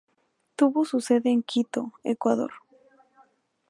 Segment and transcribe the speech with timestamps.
[0.55, 2.51] Tuvo su sede en Quito, Ecuador.